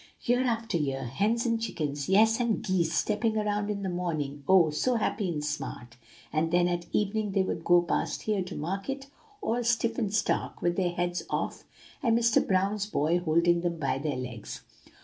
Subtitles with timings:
[0.23, 4.71] 'Year after year, hens and chickens, yes, and geese, stepping around in the morning, oh!
[4.71, 5.95] so happy and smart;
[6.33, 9.05] and then at evening they would go past here to market,
[9.43, 11.65] all stiff and stark, with their heads off
[12.01, 12.43] and Mr.
[12.43, 14.61] Brown's boy holding them by their legs!